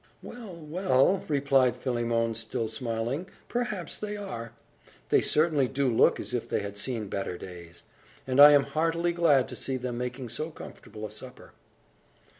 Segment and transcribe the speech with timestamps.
[0.23, 4.51] "Well, well," replied Philemon, still smiling, "perhaps they are.
[5.09, 7.83] They certainly do look as if they had seen better days;
[8.25, 11.51] and I am heartily glad to see them making so comfortable a supper."